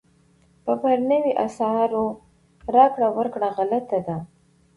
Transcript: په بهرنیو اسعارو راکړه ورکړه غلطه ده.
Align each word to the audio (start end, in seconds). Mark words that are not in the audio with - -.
په 0.63 0.71
بهرنیو 0.81 1.37
اسعارو 1.45 2.05
راکړه 2.75 3.07
ورکړه 3.17 3.47
غلطه 3.57 3.99
ده. 4.07 4.17